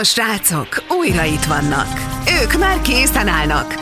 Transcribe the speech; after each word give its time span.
A 0.00 0.04
srácok 0.04 0.82
újra 0.88 1.24
itt 1.24 1.44
vannak. 1.44 1.88
Ők 2.42 2.58
már 2.58 2.80
készen 2.80 3.28
állnak. 3.28 3.74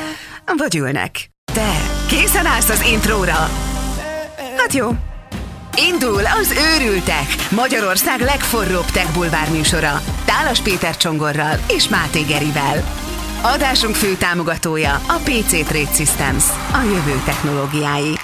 Vagy 0.57 0.77
ülnek. 0.77 1.31
Te 1.53 1.73
készen 2.09 2.47
állsz 2.47 2.69
az 2.69 2.85
intróra? 2.93 3.51
Hát 4.57 4.73
jó. 4.73 4.91
Indul 5.91 6.23
az 6.41 6.55
Őrültek, 6.75 7.27
Magyarország 7.51 8.21
legforróbb 8.21 8.85
tech 8.85 9.13
bulvár 9.13 9.51
műsora. 9.51 10.03
Tálas 10.25 10.61
Péter 10.61 10.97
Csongorral 10.97 11.59
és 11.69 11.89
Máté 11.89 12.21
Gerivel. 12.21 12.85
Adásunk 13.43 13.95
fő 13.95 14.15
támogatója 14.17 14.95
a 14.95 15.21
PC 15.25 15.51
Trade 15.51 15.95
Systems, 15.95 16.45
a 16.73 16.83
jövő 16.83 17.23
technológiái. 17.25 18.19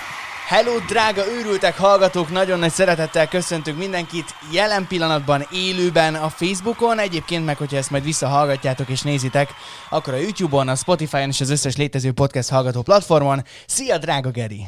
Hello, 0.51 0.79
drága 0.79 1.23
őrültek 1.27 1.77
hallgatók! 1.79 2.30
Nagyon 2.30 2.59
nagy 2.59 2.71
szeretettel 2.71 3.29
köszöntünk 3.29 3.79
mindenkit 3.79 4.35
jelen 4.53 4.87
pillanatban 4.87 5.46
élőben 5.53 6.14
a 6.14 6.29
Facebookon, 6.29 6.99
egyébként 6.99 7.45
meg, 7.45 7.57
hogyha 7.57 7.77
ezt 7.77 7.91
majd 7.91 8.05
visszahallgatjátok 8.05 8.89
és 8.89 9.03
nézitek, 9.03 9.50
akkor 9.91 10.14
a 10.14 10.17
YouTube-on, 10.17 10.68
a 10.68 10.75
Spotify-on 10.75 11.29
és 11.29 11.41
az 11.41 11.50
összes 11.50 11.77
létező 11.77 12.13
podcast 12.13 12.49
hallgató 12.49 12.82
platformon. 12.82 13.44
Szia, 13.67 13.99
drága 13.99 14.31
Geri! 14.31 14.67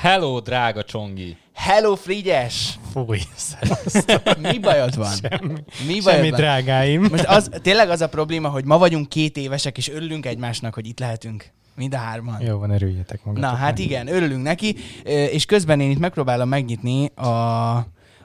Hello, 0.00 0.40
drága 0.40 0.84
Csongi! 0.84 1.36
Hello, 1.54 1.94
Frigyes! 1.94 2.78
Fúj. 2.92 3.20
Mi 4.38 4.58
bajod 4.58 4.96
van? 4.96 5.12
Semmi, 5.30 5.54
Mi 5.86 6.00
bajod 6.00 6.02
semmi 6.02 6.30
van? 6.30 6.40
drágáim. 6.40 7.06
Most 7.10 7.24
az, 7.24 7.50
tényleg 7.62 7.90
az 7.90 8.00
a 8.00 8.08
probléma, 8.08 8.48
hogy 8.48 8.64
ma 8.64 8.78
vagyunk 8.78 9.08
két 9.08 9.36
évesek, 9.36 9.76
és 9.76 9.88
örülünk 9.88 10.26
egymásnak, 10.26 10.74
hogy 10.74 10.86
itt 10.86 10.98
lehetünk. 10.98 11.52
Mind 11.76 11.94
a 11.94 11.98
hárman. 11.98 12.40
Jó 12.40 12.58
van, 12.58 12.70
örüljetek 12.70 13.24
magatok. 13.24 13.50
Na, 13.50 13.56
hát 13.56 13.78
igen, 13.78 14.06
örülünk 14.06 14.42
neki, 14.42 14.76
és 15.04 15.44
közben 15.44 15.80
én 15.80 15.90
itt 15.90 15.98
megpróbálom 15.98 16.48
megnyitni 16.48 17.06
a, 17.06 17.76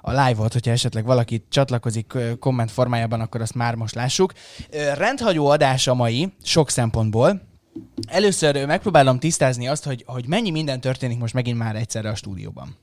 a 0.01 0.11
live-ot, 0.11 0.53
hogyha 0.53 0.71
esetleg 0.71 1.05
valaki 1.05 1.45
csatlakozik 1.49 2.13
komment 2.39 2.71
formájában, 2.71 3.21
akkor 3.21 3.41
azt 3.41 3.55
már 3.55 3.75
most 3.75 3.95
lássuk. 3.95 4.33
Rendhagyó 4.97 5.47
adás 5.47 5.87
a 5.87 5.93
mai, 5.93 6.33
sok 6.43 6.69
szempontból. 6.69 7.41
Először 8.07 8.65
megpróbálom 8.65 9.19
tisztázni 9.19 9.67
azt, 9.67 9.85
hogy, 9.85 10.03
hogy 10.07 10.27
mennyi 10.27 10.49
minden 10.49 10.81
történik 10.81 11.19
most 11.19 11.33
megint 11.33 11.57
már 11.57 11.75
egyszerre 11.75 12.09
a 12.09 12.15
stúdióban. 12.15 12.75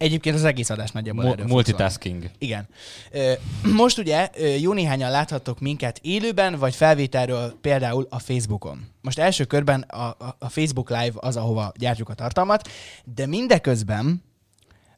Egyébként 0.00 0.34
az 0.34 0.44
egész 0.44 0.70
adás 0.70 0.90
nagyjából 0.90 1.24
Mu- 1.24 1.32
erről 1.32 1.46
multitasking. 1.46 2.30
Igen. 2.38 2.68
Ö, 3.10 3.32
Most 3.74 3.98
ugye 3.98 4.30
jó 4.60 4.72
néhányan 4.72 5.10
láthattok 5.10 5.60
minket 5.60 5.98
élőben, 6.02 6.58
vagy 6.58 6.74
felvételről 6.74 7.58
például 7.60 8.06
a 8.10 8.18
Facebookon. 8.18 8.86
Most 9.00 9.18
első 9.18 9.44
körben 9.44 9.80
a, 9.80 10.02
a, 10.04 10.36
a 10.38 10.48
Facebook 10.48 10.90
Live 10.90 11.12
az, 11.14 11.36
ahova 11.36 11.72
gyártjuk 11.76 12.08
a 12.08 12.14
tartalmat, 12.14 12.68
de 13.04 13.26
mindeközben 13.26 14.22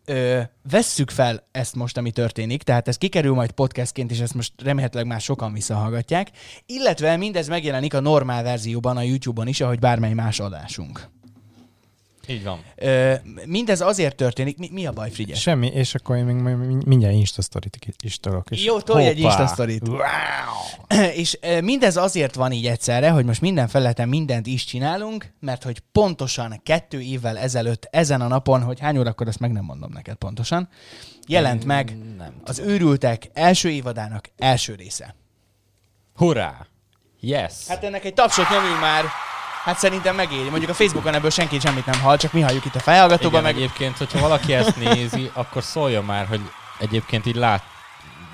ö, 0.05 0.41
vesszük 0.71 1.11
fel 1.11 1.49
ezt 1.53 1.75
most, 1.75 1.97
ami 1.97 2.11
történik, 2.11 2.63
tehát 2.63 2.89
ez 2.89 2.99
kikerül 2.99 3.35
majd 3.35 3.51
podcastként, 3.51 4.11
és 4.11 4.19
ezt 4.21 4.35
most 4.35 4.53
remélhetőleg 4.63 5.07
már 5.07 5.21
sokan 5.21 5.53
visszahallgatják, 5.53 6.31
illetve 6.67 7.17
mindez 7.17 7.49
megjelenik 7.49 7.95
a 7.95 8.01
normál 8.01 8.43
verzióban 8.43 8.97
a 8.97 9.03
YouTube-on 9.03 9.49
is, 9.49 9.61
ahogy 9.61 9.79
bármely 9.79 10.13
más 10.13 10.41
adásunk. 10.41 11.09
Így 12.27 12.45
van. 12.45 12.65
Ö, 12.77 13.15
mindez 13.47 13.81
azért 13.81 14.17
történik, 14.17 14.59
mi, 14.59 14.69
mi 14.73 14.87
a 14.87 14.93
baj, 14.93 15.11
Frigyes? 15.11 15.41
Semmi, 15.41 15.67
és 15.67 15.95
akkor 15.95 16.17
én 16.17 16.25
még 16.25 16.85
mindjárt 16.87 17.15
Insta 17.15 17.43
sztorit 17.43 17.79
is 18.05 18.19
tolok. 18.19 18.51
És 18.51 18.65
Jó, 18.65 18.81
tolj 18.81 19.07
egy 19.07 19.21
Hoppá! 19.21 19.29
Insta 19.29 19.47
sztorit. 19.47 19.83
És 21.23 21.39
ö, 21.41 21.61
mindez 21.61 21.97
azért 21.97 22.35
van 22.35 22.53
így 22.53 22.67
egyszerre, 22.67 23.11
hogy 23.11 23.25
most 23.25 23.41
minden 23.41 23.69
felületen 23.69 24.09
mindent 24.09 24.47
is 24.47 24.65
csinálunk, 24.65 25.33
mert 25.41 25.63
hogy 25.63 25.83
pontosan 25.93 26.61
kettő 26.63 27.01
évvel 27.01 27.39
ezelőtt, 27.39 27.89
ezen 27.91 28.21
a 28.21 28.27
napon, 28.29 28.63
hogy 28.63 28.81
hány 28.81 28.99
órakor, 28.99 29.29
azt 29.29 29.39
meg 29.39 29.53
nem 29.53 29.65
mondom 29.65 29.93
neked 29.93 30.15
pontosan, 30.17 30.69
jelent 31.27 31.65
meg 31.65 31.97
Nem 32.17 32.35
az 32.45 32.59
őrültek 32.59 33.31
első 33.33 33.71
évadának 33.71 34.31
első 34.39 34.75
része. 34.75 35.15
Hurrá! 36.15 36.67
Yes! 37.21 37.53
Hát 37.69 37.85
ennek 37.85 38.05
egy 38.05 38.15
tapsot 38.15 38.51
nyomjunk 38.51 38.81
már. 38.81 39.05
Hát 39.65 39.79
szerintem 39.79 40.15
megéri. 40.15 40.49
Mondjuk 40.49 40.71
a 40.71 40.75
Facebookon 40.75 41.15
ebből 41.15 41.31
senki 41.31 41.59
semmit 41.61 41.87
nem 41.87 42.01
hall, 42.01 42.17
csak 42.17 42.33
mi 42.33 42.41
halljuk 42.41 42.65
itt 42.65 42.75
a 42.75 42.81
fejhallgatóban, 42.81 43.41
Igen, 43.41 43.43
meg 43.43 43.55
egyébként, 43.63 43.97
hogyha 43.97 44.21
valaki 44.21 44.53
ezt 44.55 44.77
nézi, 44.77 45.31
akkor 45.33 45.63
szóljon 45.63 46.05
már, 46.05 46.27
hogy 46.27 46.41
egyébként 46.79 47.27
így 47.27 47.35
lát, 47.37 47.63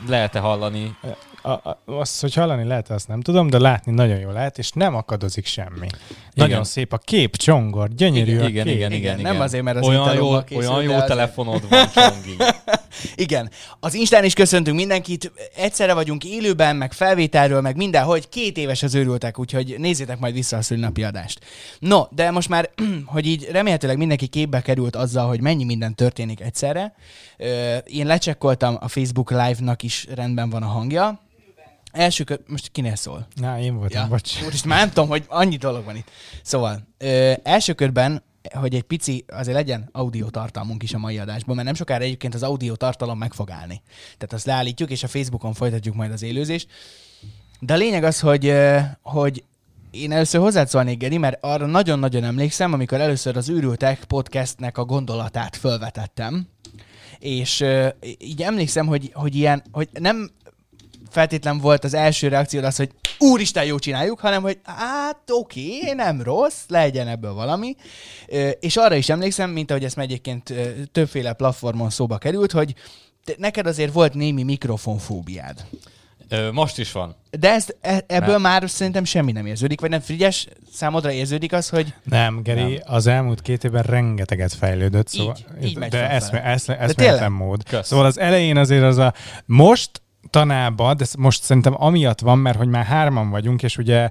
lehet-e 0.09 0.38
hallani. 0.38 0.97
a, 1.43 1.50
a, 1.50 1.83
azt, 1.87 2.21
hogy 2.21 2.34
hallani 2.34 2.65
lehet, 2.65 2.91
azt 2.91 3.09
nem 3.09 3.21
tudom, 3.21 3.50
de 3.50 3.59
látni 3.59 3.93
nagyon 3.93 4.19
jól 4.19 4.33
lehet, 4.33 4.59
és 4.59 4.71
nem 4.71 4.94
akadozik 4.94 5.47
semmi. 5.47 5.87
Nagyon 6.34 6.65
szép 6.65 6.93
a 6.93 6.99
kép, 6.99 7.37
csongor, 7.37 7.88
gyönyörű 7.88 8.31
Igen, 8.33 8.44
a 8.44 8.49
igen, 8.49 8.65
kép. 8.65 8.75
igen, 8.75 8.93
Igen, 8.93 9.12
igen, 9.12 9.21
nem 9.21 9.33
igen. 9.33 9.44
azért, 9.44 9.65
mert 9.65 9.77
az 9.77 9.87
olyan 9.87 10.15
jó, 10.15 10.28
olyan 10.50 10.83
jó 10.83 10.91
azért- 10.93 11.06
telefonod 11.06 11.69
van, 11.69 11.88
Csongi. 11.94 12.37
Igen. 13.14 13.50
Az 13.81 13.94
Instán 13.94 14.25
is 14.25 14.34
köszöntünk 14.34 14.76
mindenkit. 14.76 15.32
Egyszerre 15.56 15.94
vagyunk 15.94 16.25
élőben, 16.25 16.76
meg 16.76 16.92
felvételről, 16.92 17.60
meg 17.60 17.76
mindenhogy. 17.76 18.28
Két 18.28 18.56
éves 18.56 18.82
az 18.82 18.94
őrültek, 18.94 19.38
úgyhogy 19.38 19.75
nézzétek 19.78 20.19
majd 20.19 20.34
vissza 20.34 20.56
a 20.56 20.62
szülinapi 20.62 21.03
adást. 21.03 21.41
No, 21.78 22.04
de 22.10 22.31
most 22.31 22.48
már, 22.48 22.70
hogy 23.04 23.26
így 23.26 23.48
remélhetőleg 23.50 23.97
mindenki 23.97 24.26
képbe 24.26 24.60
került 24.60 24.97
azzal, 24.97 25.28
hogy 25.28 25.41
mennyi 25.41 25.64
minden 25.64 25.94
történik 25.94 26.41
egyszerre. 26.41 26.94
Én 27.84 28.06
lecsekkoltam, 28.06 28.76
a 28.81 28.88
Facebook 28.88 29.31
Live-nak 29.31 29.82
is 29.82 30.06
rendben 30.14 30.50
van 30.50 30.62
a 30.62 30.66
hangja. 30.66 31.26
Első 31.92 32.25
kö... 32.25 32.34
Most 32.47 32.69
kinél 32.72 32.97
szól? 32.97 33.26
Na, 33.34 33.60
én 33.60 33.76
voltam, 33.76 34.03
ja. 34.03 34.08
bocs. 34.08 34.42
Most 34.42 34.64
már 34.64 34.78
nem 34.78 34.88
tudom, 34.88 35.08
hogy 35.08 35.25
annyi 35.28 35.56
dolog 35.56 35.84
van 35.84 35.97
itt. 35.97 36.10
Szóval, 36.42 36.88
ö, 36.98 37.32
első 37.42 37.72
körben, 37.72 38.22
hogy 38.53 38.75
egy 38.75 38.82
pici, 38.82 39.25
azért 39.28 39.56
legyen 39.56 39.88
audio 39.92 40.31
tartalmunk 40.31 40.82
is 40.82 40.94
a 40.94 40.98
mai 40.98 41.19
adásban, 41.19 41.54
mert 41.54 41.66
nem 41.66 41.76
sokára 41.76 42.04
egyébként 42.04 42.34
az 42.34 42.42
audio 42.42 42.76
tartalom 42.76 43.19
meg 43.19 43.32
fog 43.32 43.50
állni. 43.50 43.82
Tehát 44.03 44.32
azt 44.32 44.47
leállítjuk, 44.47 44.91
és 44.91 45.03
a 45.03 45.09
Facebookon 45.09 45.53
folytatjuk 45.53 45.94
majd 45.94 46.12
az 46.12 46.22
élőzést. 46.22 46.69
De 47.60 47.72
a 47.72 47.76
lényeg 47.76 48.04
az, 48.04 48.20
hogy, 48.20 48.54
hogy 49.03 49.44
én 49.91 50.12
először 50.12 50.41
hozzád 50.41 50.69
szólnék, 50.69 50.98
Geri, 50.98 51.19
mert 51.19 51.38
arra 51.41 51.66
nagyon-nagyon 51.66 52.25
emlékszem, 52.25 52.72
amikor 52.72 53.00
először 53.00 53.37
az 53.37 53.50
Űrültek 53.50 54.04
podcastnek 54.04 54.78
a 54.78 54.84
gondolatát 54.84 55.56
fölvetettem, 55.56 56.48
és 57.19 57.60
ö, 57.60 57.88
így 58.19 58.42
emlékszem, 58.42 58.87
hogy, 58.87 59.10
hogy 59.12 59.34
ilyen, 59.34 59.62
hogy 59.72 59.88
nem 59.92 60.31
feltétlen 61.10 61.58
volt 61.58 61.84
az 61.84 61.94
első 61.94 62.28
reakciód 62.28 62.64
az, 62.64 62.76
hogy 62.76 62.91
úristen, 63.19 63.64
jó 63.64 63.78
csináljuk, 63.78 64.20
hanem 64.20 64.42
hogy 64.42 64.58
hát 64.64 65.22
oké, 65.30 65.92
nem 65.92 66.22
rossz, 66.22 66.62
legyen 66.69 67.08
ebből 67.08 67.32
valami. 67.32 67.76
És 68.60 68.76
arra 68.76 68.94
is 68.94 69.08
emlékszem, 69.08 69.50
mint 69.50 69.70
ahogy 69.70 69.84
ezt 69.84 69.96
már 69.96 70.04
egyébként 70.04 70.52
többféle 70.92 71.32
platformon 71.32 71.91
szóba 71.91 72.19
került, 72.19 72.52
hogy 72.52 72.74
neked 73.36 73.66
azért 73.66 73.92
volt 73.92 74.14
némi 74.14 74.42
mikrofonfóbiád. 74.42 75.64
Ö, 76.30 76.52
Most 76.52 76.78
is 76.78 76.92
van. 76.92 77.16
De 77.30 77.50
ezt, 77.52 77.76
e- 77.80 78.04
ebből 78.06 78.32
Nem. 78.32 78.40
már 78.40 78.70
szerintem 78.70 79.04
semmi 79.04 79.32
nem 79.32 79.46
érződik, 79.46 79.80
vagy 79.80 79.90
nem 79.90 80.00
Frigyes, 80.00 80.48
számodra 80.72 81.12
érződik 81.12 81.52
az, 81.52 81.69
hogy 81.69 81.94
Nem, 82.04 82.42
Geri, 82.42 82.60
Nem. 82.60 82.78
az 82.84 83.06
elmúlt 83.06 83.42
két 83.42 83.64
évben 83.64 83.82
rengeteget 83.82 84.52
fejlődött, 84.54 85.08
szóval, 85.08 85.36
Így, 85.62 85.69
így 85.69 85.78
de 85.78 86.10
eszme, 86.10 86.42
eszme, 86.44 86.75
tényleg? 86.75 86.90
eszméletlen 86.90 87.32
mód. 87.32 87.64
Kösz. 87.64 87.86
Szóval 87.86 88.04
az 88.06 88.19
elején 88.19 88.56
azért 88.56 88.82
az 88.82 88.96
a 88.96 89.14
most 89.44 89.90
tanába, 90.31 90.95
de 90.95 91.05
most 91.19 91.43
szerintem 91.43 91.83
amiatt 91.83 92.21
van, 92.21 92.39
mert 92.39 92.59
hogy 92.59 92.69
már 92.69 92.84
hárman 92.84 93.31
vagyunk, 93.31 93.62
és 93.62 93.77
ugye 93.77 94.09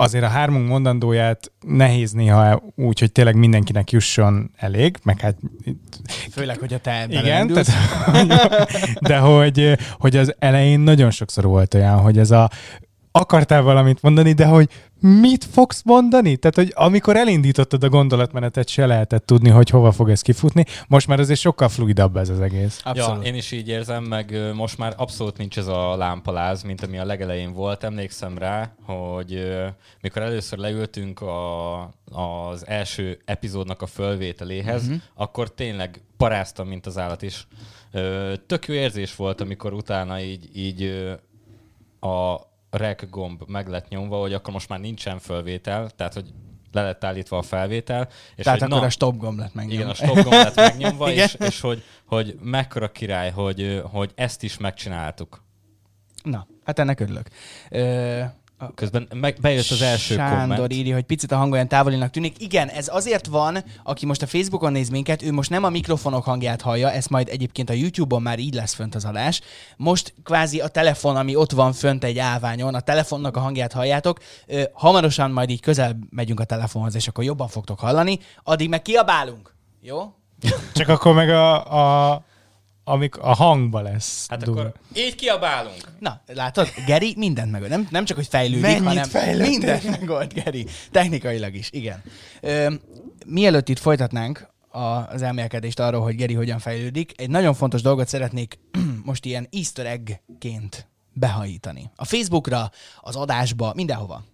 azért 0.00 0.24
a 0.24 0.28
hármunk 0.28 0.68
mondandóját 0.68 1.52
nehéz 1.66 2.12
néha 2.12 2.62
úgy, 2.74 2.98
hogy 2.98 3.12
tényleg 3.12 3.34
mindenkinek 3.34 3.90
jusson 3.90 4.50
elég, 4.56 4.96
meg 5.02 5.20
hát 5.20 5.36
főleg, 6.32 6.58
hogy 6.58 6.74
a 6.74 6.78
te 6.78 7.06
igen, 7.08 7.46
tehát, 7.46 7.72
de 9.08 9.18
hogy, 9.18 9.78
hogy 9.98 10.16
az 10.16 10.34
elején 10.38 10.80
nagyon 10.80 11.10
sokszor 11.10 11.44
volt 11.44 11.74
olyan, 11.74 11.98
hogy 11.98 12.18
ez 12.18 12.30
a 12.30 12.50
akartál 13.12 13.62
valamit 13.62 14.02
mondani, 14.02 14.32
de 14.32 14.46
hogy 14.46 14.68
mit 15.00 15.44
fogsz 15.44 15.82
mondani? 15.84 16.36
Tehát, 16.36 16.56
hogy 16.56 16.72
amikor 16.74 17.16
elindítottad 17.16 17.84
a 17.84 17.88
gondolatmenetet, 17.88 18.68
se 18.68 18.86
lehetett 18.86 19.26
tudni, 19.26 19.48
hogy 19.48 19.70
hova 19.70 19.92
fog 19.92 20.10
ez 20.10 20.20
kifutni. 20.22 20.64
Most 20.88 21.06
már 21.06 21.20
azért 21.20 21.40
sokkal 21.40 21.68
fluidabb 21.68 22.16
ez 22.16 22.28
az 22.28 22.40
egész. 22.40 22.80
Abszolút. 22.84 23.22
Ja, 23.24 23.28
én 23.30 23.34
is 23.34 23.52
így 23.52 23.68
érzem, 23.68 24.04
meg 24.04 24.52
most 24.54 24.78
már 24.78 24.94
abszolút 24.96 25.36
nincs 25.38 25.58
ez 25.58 25.66
a 25.66 25.96
lámpaláz, 25.96 26.62
mint 26.62 26.82
ami 26.82 26.98
a 26.98 27.04
legelején 27.04 27.52
volt. 27.52 27.84
Emlékszem 27.84 28.38
rá, 28.38 28.72
hogy 28.82 29.52
mikor 30.00 30.22
először 30.22 30.58
leültünk 30.58 31.20
a, 31.20 31.82
az 32.10 32.66
első 32.66 33.18
epizódnak 33.24 33.82
a 33.82 33.86
fölvételéhez, 33.86 34.82
Mhm. 34.82 34.92
uh-huh. 34.92 35.02
akkor 35.14 35.54
tényleg 35.54 36.00
paráztam, 36.16 36.68
mint 36.68 36.86
az 36.86 36.98
állat 36.98 37.22
is. 37.22 37.46
Tök 38.46 38.66
jó 38.66 38.74
érzés 38.74 39.16
volt, 39.16 39.40
amikor 39.40 39.72
utána 39.72 40.20
így, 40.20 40.48
így 40.54 41.08
a 42.00 42.48
rec 42.70 43.10
gomb 43.10 43.42
meg 43.46 43.68
lett 43.68 43.88
nyomva, 43.88 44.20
hogy 44.20 44.32
akkor 44.32 44.52
most 44.52 44.68
már 44.68 44.80
nincsen 44.80 45.18
fölvétel, 45.18 45.90
tehát 45.90 46.14
hogy 46.14 46.32
le 46.72 46.82
lett 46.82 47.04
állítva 47.04 47.38
a 47.38 47.42
felvétel. 47.42 48.08
És 48.36 48.44
Tehát 48.44 48.58
hogy 48.58 48.68
akkor 48.68 48.80
na, 48.80 48.86
a 48.86 48.90
stop 48.90 49.16
gomb 49.16 49.38
lett 49.38 49.54
meg. 49.54 49.70
igen, 49.72 49.88
a 49.88 49.94
stop 49.94 50.14
gomb 50.14 50.32
lett 50.32 50.54
megnyomva, 50.54 51.10
és, 51.22 51.36
és 51.38 51.60
hogy, 51.60 51.82
hogy 52.04 52.38
mekkora 52.42 52.92
király, 52.92 53.30
hogy, 53.30 53.82
hogy 53.84 54.12
ezt 54.14 54.42
is 54.42 54.58
megcsináltuk. 54.58 55.42
Na, 56.22 56.46
hát 56.64 56.78
ennek 56.78 57.00
örülök. 57.00 57.28
Ö, 57.70 58.22
Közben 58.74 59.08
meg, 59.14 59.36
bejött 59.40 59.70
az 59.70 59.82
első 59.82 60.14
Sándor 60.14 60.48
komment. 60.56 60.72
írja, 60.72 60.94
hogy 60.94 61.04
picit 61.04 61.32
a 61.32 61.36
hang 61.36 61.52
olyan 61.52 61.68
távolinak 61.68 62.10
tűnik. 62.10 62.42
Igen, 62.42 62.68
ez 62.68 62.88
azért 62.92 63.26
van, 63.26 63.64
aki 63.84 64.06
most 64.06 64.22
a 64.22 64.26
Facebookon 64.26 64.72
néz 64.72 64.88
minket, 64.88 65.22
ő 65.22 65.32
most 65.32 65.50
nem 65.50 65.64
a 65.64 65.68
mikrofonok 65.68 66.24
hangját 66.24 66.62
hallja, 66.62 66.90
ez 66.90 67.06
majd 67.06 67.28
egyébként 67.28 67.70
a 67.70 67.72
YouTube-on 67.72 68.22
már 68.22 68.38
így 68.38 68.54
lesz 68.54 68.74
fönt 68.74 68.94
az 68.94 69.04
adás. 69.04 69.40
Most 69.76 70.14
kvázi 70.24 70.60
a 70.60 70.68
telefon, 70.68 71.16
ami 71.16 71.34
ott 71.34 71.52
van 71.52 71.72
fönt 71.72 72.04
egy 72.04 72.18
állványon, 72.18 72.74
a 72.74 72.80
telefonnak 72.80 73.36
a 73.36 73.40
hangját 73.40 73.72
halljátok. 73.72 74.18
Ö, 74.46 74.62
hamarosan 74.72 75.30
majd 75.30 75.50
így 75.50 75.60
közel 75.60 75.98
megyünk 76.10 76.40
a 76.40 76.44
telefonhoz, 76.44 76.94
és 76.94 77.08
akkor 77.08 77.24
jobban 77.24 77.48
fogtok 77.48 77.78
hallani. 77.78 78.18
Addig 78.42 78.68
meg 78.68 78.82
kiabálunk. 78.82 79.54
Jó? 79.80 80.14
Csak 80.74 80.88
akkor 80.88 81.14
meg 81.14 81.30
a, 81.30 81.72
a, 82.12 82.24
amik 82.90 83.16
a 83.18 83.34
hangba 83.34 83.80
lesz. 83.80 84.26
Hát 84.28 84.42
durva. 84.42 84.60
akkor 84.60 84.72
így 84.94 85.14
kiabálunk. 85.14 85.80
Na, 85.98 86.20
látod? 86.26 86.68
Geri 86.86 87.14
mindent 87.16 87.50
megold. 87.50 87.70
Nem, 87.70 87.88
nem 87.90 88.04
csak, 88.04 88.16
hogy 88.16 88.26
fejlődik, 88.26 88.62
Mennyit 88.62 88.82
hanem 88.82 89.04
fejlődtél? 89.04 89.48
mindent 89.48 89.90
megold, 90.00 90.32
Geri. 90.32 90.66
Technikailag 90.90 91.54
is, 91.54 91.68
igen. 91.72 92.02
Ö, 92.40 92.72
mielőtt 93.26 93.68
itt 93.68 93.78
folytatnánk 93.78 94.48
a, 94.68 94.78
az 94.80 95.22
elmélkedést 95.22 95.80
arról, 95.80 96.02
hogy 96.02 96.14
Geri 96.14 96.34
hogyan 96.34 96.58
fejlődik, 96.58 97.12
egy 97.16 97.30
nagyon 97.30 97.54
fontos 97.54 97.82
dolgot 97.82 98.08
szeretnék 98.08 98.58
most 99.04 99.24
ilyen 99.24 99.48
easter 99.50 99.86
egg-ként 99.86 100.88
behajítani. 101.12 101.90
A 101.96 102.04
Facebookra, 102.04 102.70
az 103.00 103.16
adásba, 103.16 103.72
mindenhova. 103.74 104.24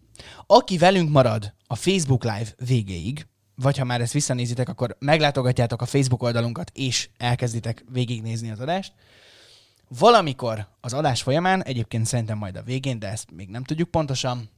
Aki 0.47 0.79
velünk 0.79 1.11
marad 1.11 1.55
a 1.67 1.75
Facebook 1.77 2.23
Live 2.25 2.49
végéig, 2.67 3.27
vagy 3.57 3.79
ha 3.79 3.85
már 3.85 4.01
ezt 4.01 4.13
visszanézitek, 4.13 4.69
akkor 4.69 4.97
meglátogatjátok 4.99 5.83
a 5.83 5.87
Facebook 5.87 6.23
oldalunkat, 6.23 6.71
és 6.75 7.09
elkezditek 7.19 7.85
végignézni 7.93 8.51
az 8.51 8.61
adást, 8.61 8.93
valamikor 9.99 10.67
az 10.81 10.93
adás 10.93 11.23
folyamán, 11.23 11.63
egyébként 11.63 12.07
szerintem 12.07 12.39
majd 12.39 12.57
a 12.57 12.63
végén, 12.63 12.99
de 12.99 13.09
ezt 13.09 13.31
még 13.31 13.49
nem 13.49 13.65
tudjuk 13.65 13.91
pontosan, 13.91 14.49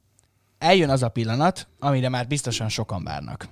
eljön 0.58 0.90
az 0.90 1.02
a 1.02 1.08
pillanat, 1.08 1.66
amire 1.78 2.08
már 2.08 2.26
biztosan 2.26 2.68
sokan 2.68 3.04
várnak. 3.04 3.48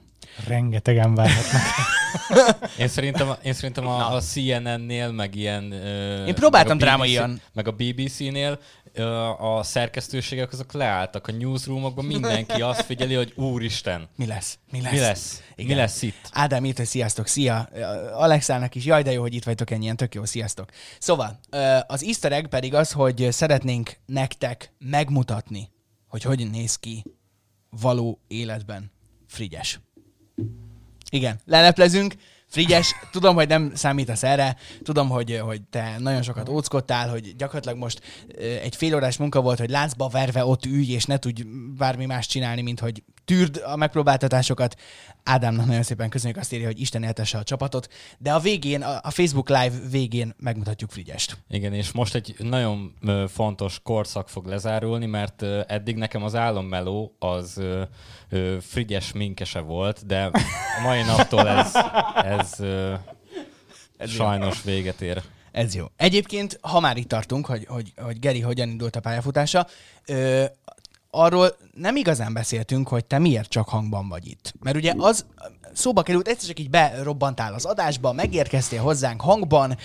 Rengetegen 0.47 1.15
várhatnak. 1.15 1.63
Én 2.79 2.89
szerintem, 2.89 3.35
én 3.43 3.53
szerintem 3.53 3.87
a, 3.87 4.15
a 4.15 4.21
CNN-nél, 4.21 5.11
meg 5.11 5.35
ilyen... 5.35 5.73
Én 6.27 6.35
próbáltam 6.35 6.77
meg 6.77 6.87
a 6.87 6.89
drámaian. 6.89 7.41
Meg 7.53 7.69
a 7.69 7.73
BBC-nél 7.73 8.59
a 9.39 9.63
szerkesztőségek 9.63 10.53
azok 10.53 10.73
leálltak 10.73 11.27
a 11.27 11.33
newsroomokban, 11.33 12.05
mindenki 12.05 12.63
azt 12.63 12.83
figyeli, 12.83 13.15
hogy 13.15 13.33
úristen, 13.37 14.09
Mi 14.17 14.27
lesz? 14.27 14.59
Mi 14.71 14.81
lesz? 14.81 14.93
mi 14.93 14.99
lesz? 14.99 15.43
Mi 15.57 15.75
lesz 15.75 16.03
itt? 16.03 16.29
Ádám 16.33 16.65
írt, 16.65 16.77
hogy 16.77 16.87
sziasztok, 16.87 17.27
szia. 17.27 17.69
Alexának 18.13 18.75
is, 18.75 18.85
jaj, 18.85 19.03
de 19.03 19.13
jó, 19.13 19.21
hogy 19.21 19.35
itt 19.35 19.45
vagytok 19.45 19.71
ennyien, 19.71 19.97
tök 19.97 20.15
jó, 20.15 20.25
sziasztok. 20.25 20.71
Szóval, 20.99 21.39
az 21.87 22.05
easter 22.05 22.33
egg 22.33 22.47
pedig 22.47 22.75
az, 22.75 22.93
hogy 22.93 23.29
szeretnénk 23.31 23.97
nektek 24.07 24.73
megmutatni, 24.79 25.71
hogy 26.09 26.23
hogy 26.23 26.51
néz 26.51 26.77
ki 26.77 27.05
való 27.71 28.21
életben 28.29 28.93
Frigyes. 29.27 29.81
Igen, 31.11 31.41
leleplezünk. 31.45 32.15
Frigyes, 32.49 32.95
tudom, 33.11 33.35
hogy 33.35 33.49
nem 33.49 33.73
számítasz 33.75 34.23
erre, 34.23 34.57
tudom, 34.83 35.09
hogy, 35.09 35.39
hogy 35.45 35.63
te 35.63 35.97
nagyon 35.99 36.23
sokat 36.23 36.49
óckodtál, 36.49 37.09
hogy 37.09 37.37
gyakorlatilag 37.37 37.79
most 37.79 38.01
egy 38.63 38.77
félórás 38.77 39.17
munka 39.17 39.41
volt, 39.41 39.59
hogy 39.59 39.71
láncba 39.71 40.09
verve 40.09 40.45
ott 40.45 40.65
ülj, 40.65 40.93
és 40.93 41.05
ne 41.05 41.19
tudj 41.19 41.43
bármi 41.77 42.07
más 42.07 42.27
csinálni, 42.27 42.63
mint 42.63 42.81
hogy 42.81 43.03
tűrd 43.25 43.63
a 43.65 43.77
megpróbáltatásokat. 43.77 44.77
Ádámnak 45.25 45.67
nagyon 45.67 45.83
szépen 45.83 46.09
köszönjük, 46.09 46.39
azt 46.39 46.53
írja, 46.53 46.67
hogy 46.67 46.81
Isten 46.81 47.03
éltesse 47.03 47.39
a 47.39 47.43
csapatot, 47.43 47.89
de 48.19 48.33
a 48.33 48.39
végén, 48.39 48.83
a 48.83 49.11
Facebook 49.11 49.49
Live 49.49 49.73
végén 49.91 50.35
megmutatjuk 50.39 50.91
Frigyest. 50.91 51.37
Igen, 51.49 51.73
és 51.73 51.93
most 51.93 52.15
egy 52.15 52.35
nagyon 52.39 52.95
fontos 53.29 53.81
korszak 53.83 54.29
fog 54.29 54.47
lezárulni, 54.47 55.07
mert 55.07 55.43
eddig 55.67 55.97
nekem 55.97 56.23
az 56.23 56.35
álommeló 56.35 57.17
az 57.19 57.61
frigyes 58.61 59.13
minkese 59.13 59.61
volt, 59.61 60.07
de 60.07 60.25
a 60.25 60.31
mai 60.83 61.03
naptól 61.03 61.49
ez, 61.49 61.75
ez, 62.15 62.36
ö, 62.59 62.95
sajnos 64.07 64.63
véget 64.63 65.01
ér. 65.01 65.23
Ez 65.53 65.75
jó. 65.75 65.87
Egyébként, 65.97 66.59
ha 66.63 66.81
már 66.81 66.97
itt 66.97 67.09
tartunk, 67.09 67.47
hogy, 67.47 67.67
hogy, 67.69 67.93
hogy 67.97 68.19
Geri 68.19 68.41
hogyan 68.41 68.69
indult 68.69 68.97
a 68.97 69.01
pályafutása, 69.01 69.67
ö, 70.07 70.45
arról 71.17 71.57
nem 71.75 71.97
igazán 71.97 72.33
beszéltünk, 72.33 72.89
hogy 72.89 73.05
te 73.05 73.19
miért 73.19 73.49
csak 73.49 73.69
hangban 73.69 74.09
vagy 74.09 74.27
itt. 74.27 74.55
Mert 74.61 74.77
ugye 74.77 74.95
az 74.97 75.25
szóba 75.73 76.03
került, 76.03 76.29
egyszer 76.29 76.49
csak 76.49 76.59
így 76.59 76.71
berobbantál 76.71 77.55
az 77.55 77.65
adásba, 77.65 78.13
megérkeztél 78.13 78.81
hozzánk 78.81 79.21
hangban, 79.21 79.77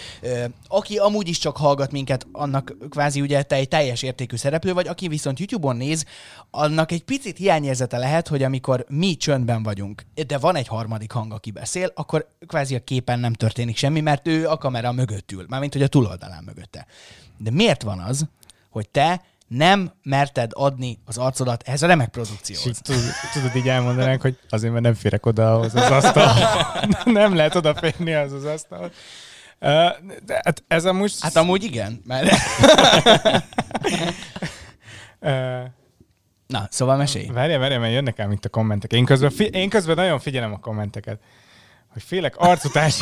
aki 0.68 0.98
amúgy 0.98 1.28
is 1.28 1.38
csak 1.38 1.58
hallgat 1.58 1.92
minket, 1.92 2.28
annak 2.32 2.76
kvázi 2.90 3.22
ugye 3.22 3.44
te 3.44 3.56
egy 3.56 3.68
teljes 3.68 4.02
értékű 4.02 4.36
szereplő 4.36 4.74
vagy, 4.74 4.88
aki 4.88 5.08
viszont 5.08 5.40
YouTube-on 5.40 5.76
néz, 5.76 6.06
annak 6.50 6.92
egy 6.92 7.04
picit 7.04 7.38
hiányérzete 7.38 7.98
lehet, 7.98 8.28
hogy 8.28 8.44
amikor 8.44 8.86
mi 8.90 9.16
csöndben 9.16 9.64
vagyunk, 9.64 10.06
de 10.28 10.38
van 10.38 10.56
egy 10.56 10.68
harmadik 10.68 11.12
hang, 11.12 11.34
aki 11.34 11.52
beszél, 11.52 11.92
akkor 11.96 12.28
kvázi 12.48 12.76
a 12.76 12.84
képen 12.84 13.20
nem 13.20 13.34
történik 13.34 13.78
semmi, 13.78 14.02
mert 14.02 14.28
ő 14.28 14.48
a 14.48 14.58
kamera 14.58 14.92
mögött 14.92 15.32
ül, 15.32 15.46
mármint 15.50 15.74
hogy 15.74 15.84
a 15.84 15.88
túloldalán 15.88 16.44
mögötte. 16.44 16.86
De 17.38 17.52
miért 17.52 17.82
van 17.82 18.00
az, 18.00 18.26
hogy 18.70 18.90
te 18.90 19.22
nem 19.52 19.92
merted 20.04 20.52
adni 20.54 21.00
az 21.06 21.18
arcodat 21.18 21.64
ehhez 21.66 21.82
a 21.82 21.88
remek 21.88 22.06
És 22.08 22.12
produkcióhoz? 22.12 22.66
így 22.66 22.78
tudod, 23.34 23.56
így 23.56 23.68
elmondanánk, 23.68 24.22
hogy 24.22 24.38
azért, 24.50 24.72
mert 24.72 24.84
nem 24.84 24.94
férek 24.94 25.26
oda 25.26 25.54
ahhoz 25.54 25.76
az 25.76 25.92
asztal. 25.92 26.34
nem 27.22 27.36
lehet 27.36 27.56
odaférni 27.56 28.14
az 28.14 28.32
az 28.32 28.46
asztal. 28.46 28.92
De 30.26 30.42
hát 30.44 30.64
ez 30.68 30.86
amúgy... 30.86 31.14
Hát 31.20 31.36
amúgy 31.36 31.64
igen, 31.64 32.02
mert... 32.06 32.32
Na, 36.48 36.68
szóval 36.70 36.98
mesélj. 36.98 37.28
Várjál, 37.28 37.60
várjál, 37.60 37.80
mert 37.80 37.94
jönnek 37.94 38.20
ám 38.20 38.32
itt 38.32 38.46
a 38.46 38.50
kommentek. 38.50 38.92
Én 38.94 39.06
közben, 39.06 39.30
fi- 39.30 39.56
én 39.56 39.70
közben 39.70 39.96
nagyon 39.96 40.20
figyelem 40.20 40.54
a 40.54 40.60
kommenteket. 40.60 41.20
Hogy 41.94 42.04
félek 42.04 42.38
arcutás. 42.38 43.00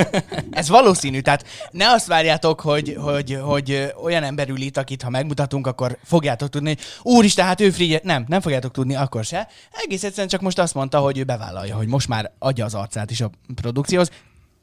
Ez 0.50 0.68
valószínű, 0.68 1.20
tehát 1.20 1.46
ne 1.70 1.88
azt 1.88 2.06
várjátok, 2.06 2.60
hogy, 2.60 2.96
hogy, 2.98 3.38
hogy 3.42 3.92
olyan 4.02 4.22
ember 4.22 4.48
ül 4.48 4.60
itt, 4.60 4.76
akit 4.76 5.02
ha 5.02 5.10
megmutatunk, 5.10 5.66
akkor 5.66 5.98
fogjátok 6.04 6.48
tudni, 6.48 6.68
hogy 6.68 6.80
úristen, 7.02 7.46
hát 7.46 7.60
ő 7.60 7.70
free, 7.70 8.00
nem, 8.02 8.24
nem 8.28 8.40
fogjátok 8.40 8.72
tudni 8.72 8.94
akkor 8.94 9.24
se. 9.24 9.48
Egész 9.72 10.04
egyszerűen 10.04 10.28
csak 10.28 10.40
most 10.40 10.58
azt 10.58 10.74
mondta, 10.74 10.98
hogy 10.98 11.18
ő 11.18 11.24
bevállalja, 11.24 11.76
hogy 11.76 11.86
most 11.86 12.08
már 12.08 12.32
adja 12.38 12.64
az 12.64 12.74
arcát 12.74 13.10
is 13.10 13.20
a 13.20 13.30
produkcióhoz. 13.54 14.10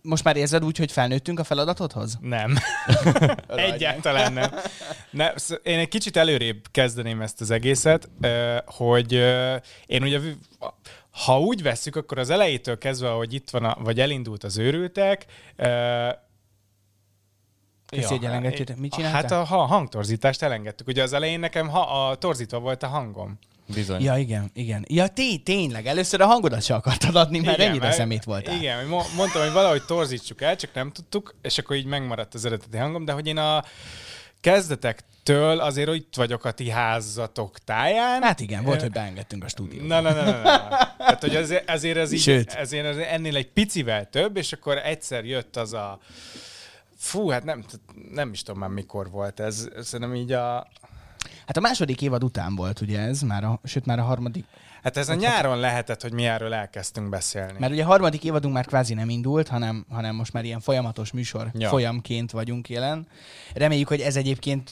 Most 0.01 0.23
már 0.23 0.35
érzed 0.35 0.63
úgy, 0.63 0.77
hogy 0.77 0.91
felnőttünk 0.91 1.39
a 1.39 1.43
feladatodhoz? 1.43 2.17
Nem. 2.21 2.55
Egyáltalán 3.47 4.33
nem. 4.33 4.51
ne, 5.09 5.31
én 5.63 5.79
egy 5.79 5.87
kicsit 5.87 6.17
előrébb 6.17 6.65
kezdeném 6.71 7.21
ezt 7.21 7.41
az 7.41 7.51
egészet, 7.51 8.09
hogy 8.65 9.13
én 9.85 10.03
ugye, 10.03 10.19
ha 11.25 11.39
úgy 11.39 11.61
vesszük, 11.61 11.95
akkor 11.95 12.17
az 12.17 12.29
elejétől 12.29 12.77
kezdve, 12.77 13.09
hogy 13.09 13.33
itt 13.33 13.49
van, 13.49 13.65
a, 13.65 13.77
vagy 13.79 13.99
elindult 13.99 14.43
az 14.43 14.57
őrültek, 14.57 15.25
ö, 15.55 16.09
Köszi, 17.85 18.05
hogy 18.15 18.25
elengedtétek. 18.25 18.77
Mit 18.77 18.93
csináltál? 18.93 19.21
Hát 19.21 19.31
a, 19.31 19.43
ha- 19.43 19.65
hangtorzítást 19.65 20.41
elengedtük. 20.41 20.87
Ugye 20.87 21.03
az 21.03 21.13
elején 21.13 21.39
nekem 21.39 21.67
ha, 21.69 22.07
a 22.09 22.15
torzítva 22.15 22.59
volt 22.59 22.83
a 22.83 22.87
hangom. 22.87 23.39
Bizony. 23.73 24.01
Ja, 24.01 24.17
igen, 24.17 24.49
igen. 24.53 24.85
Ja, 24.87 25.07
té, 25.07 25.37
tényleg, 25.37 25.85
először 25.87 26.21
a 26.21 26.25
hangodat 26.25 26.63
se 26.63 26.75
akartad 26.75 27.15
adni, 27.15 27.39
mert 27.39 27.57
Igen, 27.57 27.69
ennyire 27.69 27.83
mert- 27.85 27.97
szemét 27.97 28.23
voltál. 28.23 28.55
Igen, 28.55 28.85
mondtam, 29.15 29.41
hogy 29.41 29.51
valahogy 29.51 29.85
torzítsuk 29.85 30.41
el, 30.41 30.55
csak 30.55 30.73
nem 30.73 30.91
tudtuk, 30.91 31.35
és 31.41 31.57
akkor 31.57 31.75
így 31.75 31.85
megmaradt 31.85 32.33
az 32.33 32.45
eredeti 32.45 32.77
hangom, 32.77 33.05
de 33.05 33.11
hogy 33.11 33.27
én 33.27 33.37
a 33.37 33.63
kezdetektől 34.43 35.59
azért 35.59 35.93
itt 35.93 36.15
vagyok 36.15 36.45
a 36.45 36.51
ti 36.51 36.69
házatok 36.69 37.59
táján. 37.59 38.21
Hát 38.21 38.39
igen, 38.39 38.63
volt, 38.63 38.81
hogy 38.81 38.91
beengedtünk 38.91 39.43
a 39.43 39.47
stúdióba. 39.47 39.87
Na, 39.87 40.01
na, 40.01 40.13
na, 40.13 40.23
na, 40.23 40.41
na. 40.41 40.67
Tehát, 40.97 41.21
hogy 41.21 41.35
azért, 41.35 41.69
azért 41.69 41.97
ez 41.97 42.11
így, 42.11 42.45
ezért 42.47 42.85
ez 42.85 42.97
ennél 42.97 43.35
egy 43.35 43.51
picivel 43.51 44.09
több, 44.09 44.37
és 44.37 44.51
akkor 44.53 44.77
egyszer 44.77 45.25
jött 45.25 45.55
az 45.55 45.73
a 45.73 45.99
Fú, 47.03 47.29
hát 47.29 47.43
nem, 47.43 47.63
nem 48.11 48.31
is 48.31 48.43
tudom 48.43 48.59
már 48.59 48.69
mikor 48.69 49.09
volt 49.09 49.39
ez. 49.39 49.67
Szerintem 49.81 50.15
így 50.15 50.31
a... 50.31 50.67
Hát 51.45 51.57
a 51.57 51.59
második 51.59 52.01
évad 52.01 52.23
után 52.23 52.55
volt 52.55 52.81
ugye 52.81 52.99
ez, 52.99 53.21
már 53.21 53.43
a, 53.43 53.59
sőt 53.63 53.85
már 53.85 53.99
a 53.99 54.03
harmadik, 54.03 54.45
Hát 54.83 54.97
ez 54.97 55.09
a 55.09 55.13
nyáron 55.13 55.59
lehetett, 55.59 56.01
hogy 56.01 56.13
mi 56.13 56.25
erről 56.25 56.53
elkezdtünk 56.53 57.09
beszélni. 57.09 57.59
mert 57.59 57.71
ugye 57.71 57.83
a 57.83 57.85
harmadik 57.85 58.23
évadunk 58.23 58.53
már 58.53 58.65
kvázi 58.65 58.93
nem 58.93 59.09
indult, 59.09 59.47
hanem, 59.47 59.85
hanem 59.89 60.15
most 60.15 60.33
már 60.33 60.43
ilyen 60.43 60.59
folyamatos 60.59 61.11
műsor 61.11 61.51
ja. 61.53 61.69
Folyamként 61.69 62.31
vagyunk 62.31 62.69
jelen. 62.69 63.07
Reméljük, 63.53 63.87
hogy 63.87 64.01
ez 64.01 64.15
egyébként 64.15 64.71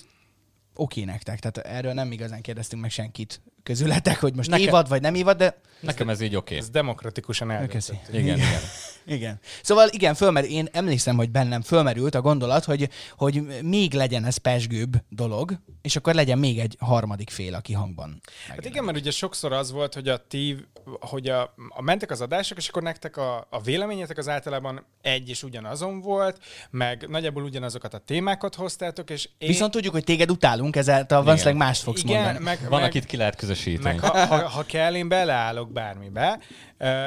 oké 0.75 1.03
nektek, 1.03 1.39
tehát 1.39 1.57
erről 1.57 1.93
nem 1.93 2.11
igazán 2.11 2.41
kérdeztünk 2.41 2.81
meg 2.81 2.91
senkit 2.91 3.41
közületek, 3.63 4.19
hogy 4.19 4.35
most 4.35 4.49
Nekem- 4.49 4.67
évad 4.67 4.89
vagy 4.89 5.01
nem 5.01 5.15
évad, 5.15 5.37
de 5.37 5.61
Nekem 5.79 6.09
ez 6.09 6.21
így 6.21 6.35
oké. 6.35 6.57
Ez 6.57 6.69
demokratikusan 6.69 7.51
eldöntött. 7.51 8.07
Igen, 8.11 8.37
igen. 8.37 8.47
Igen. 9.05 9.39
Szóval 9.63 9.87
igen, 9.91 10.13
fölmer, 10.13 10.43
én 10.43 10.67
emlékszem, 10.71 11.15
hogy 11.15 11.29
bennem 11.31 11.61
fölmerült 11.61 12.15
a 12.15 12.21
gondolat, 12.21 12.63
hogy, 12.63 12.89
hogy 13.17 13.43
még 13.61 13.93
legyen 13.93 14.25
ez 14.25 14.37
pesgőbb 14.37 15.03
dolog, 15.09 15.59
és 15.81 15.95
akkor 15.95 16.13
legyen 16.13 16.39
még 16.39 16.59
egy 16.59 16.75
harmadik 16.79 17.29
fél, 17.29 17.53
aki 17.53 17.73
hangban. 17.73 18.21
Hát 18.47 18.65
igen, 18.65 18.83
mert 18.83 18.97
ugye 18.97 19.11
sokszor 19.11 19.53
az 19.53 19.71
volt, 19.71 19.93
hogy 19.93 20.07
a 20.07 20.17
ti, 20.27 20.57
hogy 20.99 21.27
a, 21.27 21.53
a 21.69 21.81
mentek 21.81 22.11
az 22.11 22.21
adások, 22.21 22.57
és 22.57 22.67
akkor 22.67 22.81
nektek 22.81 23.17
a, 23.17 23.47
a 23.49 23.61
véleményetek 23.61 24.17
az 24.17 24.27
általában 24.27 24.85
egy 25.01 25.29
és 25.29 25.43
ugyanazon 25.43 26.01
volt, 26.01 26.39
meg 26.69 27.05
nagyjából 27.09 27.43
ugyanazokat 27.43 27.93
a 27.93 27.97
témákat 27.97 28.55
hoztátok, 28.55 29.09
és 29.09 29.29
én... 29.37 29.47
Viszont 29.47 29.71
tudjuk, 29.71 29.93
hogy 29.93 30.03
téged 30.03 30.31
utálunk, 30.31 30.75
ezáltal 30.75 31.23
valószínűleg 31.23 31.57
más 31.57 31.79
fogsz 31.79 32.03
igen, 32.03 32.23
mondani. 32.23 32.43
meg, 32.43 32.59
Van, 32.69 32.79
meg, 32.79 32.89
akit 32.89 33.05
ki 33.05 33.17
lehet 33.17 33.35
közösíteni. 33.51 33.99
meg 33.99 34.09
ha, 34.09 34.25
ha, 34.25 34.47
ha 34.49 34.63
kell, 34.63 34.95
én 34.95 35.07
beleállok 35.07 35.71
bármibe, 35.71 36.39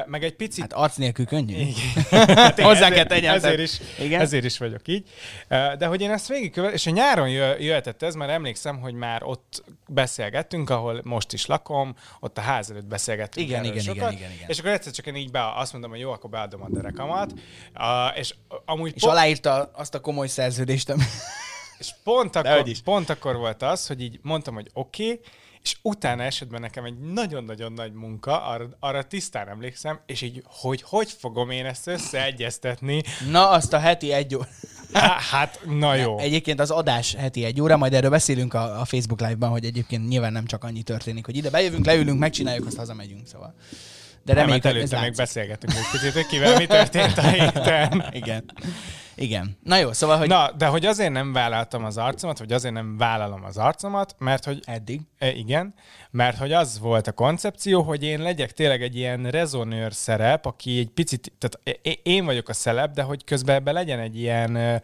meg 0.06 0.24
egy 0.24 0.36
picit 0.36 0.60
Hát 0.60 0.72
arc 0.72 0.96
nélkül 0.96 1.26
könnyű. 1.26 1.66
Hát 2.10 2.60
Hozzá 2.70 2.88
kell 2.88 3.04
tegyem, 3.04 3.34
Ezért 3.34 3.58
is, 3.58 3.80
Igen? 3.98 4.20
ezért 4.20 4.44
is 4.44 4.58
vagyok 4.58 4.88
így. 4.88 5.08
De 5.48 5.86
hogy 5.86 6.00
én 6.00 6.10
ezt 6.10 6.28
végigkövet, 6.28 6.72
és 6.72 6.86
a 6.86 6.90
nyáron 6.90 7.28
jö, 7.28 7.58
jöhetett 7.58 8.02
ez, 8.02 8.14
mert 8.14 8.30
emlékszem, 8.30 8.80
hogy 8.80 8.94
már 8.94 9.22
ott 9.22 9.64
beszélgettünk, 9.88 10.70
ahol 10.70 11.00
most 11.04 11.32
is 11.32 11.46
lakom, 11.46 11.94
ott 12.20 12.38
a 12.38 12.40
ház 12.40 12.70
előtt 12.70 12.86
beszélgettünk 12.86 13.46
Igen, 13.46 13.58
erről 13.58 13.70
igen, 13.70 13.82
sokat, 13.82 13.96
igen, 13.96 14.12
igen, 14.12 14.30
igen. 14.32 14.48
És 14.48 14.58
akkor 14.58 14.70
egyszer 14.70 14.92
csak 14.92 15.06
én 15.06 15.14
így 15.14 15.30
be, 15.30 15.52
azt 15.54 15.72
mondom, 15.72 15.90
hogy 15.90 16.00
jó, 16.00 16.10
akkor 16.10 16.30
beadom 16.30 16.62
a 16.62 16.68
derekamat. 16.68 17.32
És 18.14 18.34
amúgy 18.64 18.92
És 18.94 19.00
pont, 19.00 19.12
aláírta 19.12 19.70
azt 19.74 19.94
a 19.94 20.00
komoly 20.00 20.26
szerződést, 20.26 20.90
ami... 20.90 21.02
és 21.84 21.94
pont, 22.04 22.36
akkor, 22.36 22.68
is. 22.68 22.80
pont 22.80 23.10
akkor 23.10 23.36
volt 23.36 23.62
az, 23.62 23.86
hogy 23.86 24.02
így 24.02 24.18
mondtam, 24.22 24.54
hogy 24.54 24.70
oké, 24.72 25.10
okay, 25.10 25.20
és 25.64 25.76
utána 25.82 26.22
esetben 26.22 26.60
nekem 26.60 26.84
egy 26.84 26.98
nagyon-nagyon 26.98 27.72
nagy 27.72 27.92
munka, 27.92 28.42
arra, 28.46 28.68
arra 28.80 29.02
tisztán 29.02 29.48
emlékszem, 29.48 30.00
és 30.06 30.22
így, 30.22 30.42
hogy 30.46 30.82
hogy 30.82 31.10
fogom 31.18 31.50
én 31.50 31.66
ezt 31.66 31.86
összeegyeztetni, 31.86 33.02
Na, 33.30 33.48
azt 33.48 33.72
a 33.72 33.78
heti 33.78 34.12
egy 34.12 34.34
óra. 34.34 34.48
Há, 34.92 35.18
hát, 35.30 35.60
na 35.64 35.94
jó. 35.94 36.18
Egyébként 36.28 36.60
az 36.60 36.70
adás 36.70 37.14
heti 37.14 37.44
egy 37.44 37.60
óra, 37.60 37.76
majd 37.76 37.94
erről 37.94 38.10
beszélünk 38.10 38.54
a, 38.54 38.80
a 38.80 38.84
Facebook 38.84 39.20
Live-ban, 39.20 39.50
hogy 39.50 39.64
egyébként 39.64 40.08
nyilván 40.08 40.32
nem 40.32 40.46
csak 40.46 40.64
annyi 40.64 40.82
történik, 40.82 41.24
hogy 41.26 41.36
ide 41.36 41.50
bejövünk, 41.50 41.86
leülünk, 41.86 42.18
megcsináljuk, 42.18 42.66
azt 42.66 42.76
hazamegyünk, 42.76 43.26
szóval. 43.26 43.54
De 44.24 44.32
Nem, 44.32 44.42
reméljük, 44.42 44.64
hát 44.64 44.72
hogy 44.72 44.82
ez 44.82 44.92
előtte 44.92 45.08
még 45.08 45.16
beszélgetünk 45.16 45.72
egy 45.72 45.90
picit, 45.92 46.12
hogy 46.12 46.26
kivel 46.26 46.56
mi 46.56 46.66
történt 46.66 47.18
a 47.18 47.28
héten. 47.28 48.04
Igen. 48.12 48.44
Igen. 49.14 49.56
Na 49.62 49.76
jó, 49.76 49.92
szóval, 49.92 50.18
hogy 50.18 50.28
Na, 50.28 50.50
de 50.52 50.66
hogy 50.66 50.86
azért 50.86 51.12
nem 51.12 51.32
vállaltam 51.32 51.84
az 51.84 51.96
arcomat, 51.96 52.38
vagy 52.38 52.52
azért 52.52 52.74
nem 52.74 52.96
vállalom 52.96 53.44
az 53.44 53.56
arcomat, 53.56 54.14
mert 54.18 54.44
hogy 54.44 54.62
eddig. 54.64 55.00
E, 55.18 55.32
igen, 55.32 55.74
mert 56.10 56.38
hogy 56.38 56.52
az 56.52 56.78
volt 56.78 57.06
a 57.06 57.12
koncepció, 57.12 57.82
hogy 57.82 58.02
én 58.02 58.20
legyek 58.20 58.52
tényleg 58.52 58.82
egy 58.82 58.96
ilyen 58.96 59.30
rezonőr 59.30 59.92
szerep, 59.92 60.46
aki 60.46 60.78
egy 60.78 60.90
picit, 60.90 61.32
tehát 61.38 61.80
én 62.02 62.24
vagyok 62.24 62.48
a 62.48 62.52
szelep, 62.52 62.92
de 62.94 63.02
hogy 63.02 63.24
közben 63.24 63.56
ebben 63.56 63.74
legyen 63.74 63.98
egy 63.98 64.18
ilyen 64.18 64.82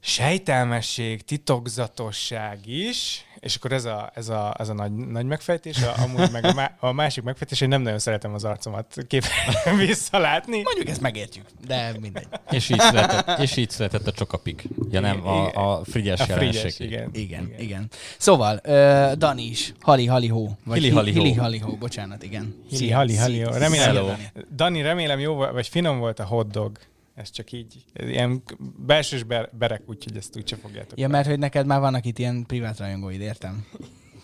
sejtelmesség, 0.00 1.22
titokzatosság 1.22 2.58
is, 2.66 3.24
és 3.40 3.56
akkor 3.56 3.72
ez 3.72 3.84
a, 3.84 4.10
ez 4.14 4.28
a, 4.28 4.54
ez 4.58 4.68
a 4.68 4.72
nagy, 4.72 4.92
nagy 4.92 5.24
megfejtés, 5.24 5.82
a, 5.82 5.94
amúgy 6.02 6.30
meg 6.30 6.44
a, 6.44 6.52
má, 6.52 6.76
a 6.80 6.92
másik 6.92 7.24
megfejtés, 7.24 7.58
hogy 7.58 7.68
nem 7.68 7.82
nagyon 7.82 7.98
szeretem 7.98 8.34
az 8.34 8.44
arcomat 8.44 8.96
képen 9.08 9.76
visszalátni. 9.86 10.62
Mondjuk 10.62 10.88
ezt 10.88 11.00
megértjük, 11.00 11.44
de 11.66 11.92
mindegy. 12.00 12.26
És 12.50 12.68
így 12.68 12.80
született, 12.80 13.38
és 13.38 13.56
így 13.56 13.70
született 13.70 14.06
a 14.06 14.12
csokapik. 14.12 14.64
Ja 14.90 15.00
nem, 15.00 15.26
a, 15.26 15.46
a 15.54 15.84
frigyes 15.84 16.20
A 16.20 16.24
frigyes, 16.24 16.78
igen. 16.78 17.10
Igen, 17.12 17.44
igen. 17.44 17.60
igen. 17.60 17.88
Szóval, 18.18 18.60
uh, 18.64 19.12
Dani 19.12 19.42
is, 19.42 19.72
Hali 19.80 20.06
Hali 20.06 20.28
Hó. 20.28 20.58
Vagy 20.64 20.78
Hili 20.78 20.90
Hali 20.90 21.12
Hó. 21.12 21.22
Hili 21.22 21.34
Hali 21.34 21.58
Hó, 21.58 21.76
bocsánat, 21.76 22.22
igen. 22.22 22.54
Hili, 22.70 22.90
hali, 22.90 23.16
hali, 23.16 23.36
jó. 23.36 23.50
szia, 23.50 23.58
Remélem. 23.58 24.16
Dani. 24.54 24.82
Remélem 24.82 25.18
jó 25.18 25.34
vagy 25.34 25.68
finom 25.68 25.98
volt 25.98 26.18
a 26.18 26.24
hotdog. 26.24 26.78
Ez 27.18 27.30
csak 27.30 27.52
így, 27.52 27.84
ez 27.92 28.08
ilyen 28.08 28.42
belsős 28.86 29.22
ber- 29.22 29.56
berek, 29.56 29.82
úgyhogy 29.86 30.16
ezt 30.16 30.36
úgyse 30.36 30.56
fogjátok. 30.56 30.98
Ja, 30.98 31.08
mert 31.08 31.26
hogy 31.28 31.38
neked 31.38 31.66
már 31.66 31.80
vannak 31.80 32.04
itt 32.04 32.18
ilyen 32.18 32.44
privát 32.46 32.78
rajongóid, 32.78 33.20
értem. 33.20 33.66